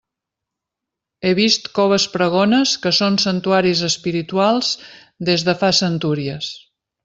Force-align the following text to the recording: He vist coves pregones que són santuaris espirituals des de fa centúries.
He 1.29 1.33
vist 1.39 1.67
coves 1.79 2.07
pregones 2.15 2.73
que 2.87 2.93
són 3.01 3.21
santuaris 3.27 3.85
espirituals 3.91 4.75
des 5.31 5.49
de 5.51 5.59
fa 5.65 5.75
centúries. 5.85 6.53